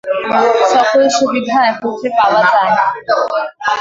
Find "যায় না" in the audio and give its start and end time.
2.51-2.83